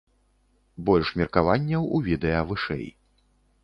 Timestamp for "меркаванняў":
1.23-1.87